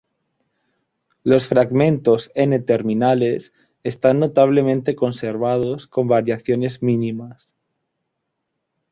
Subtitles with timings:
[1.23, 3.53] Los fragmentos N-terminales
[3.83, 7.53] están notablemente conservados con variaciones mínimas.